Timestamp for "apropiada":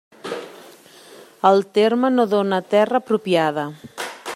3.05-3.65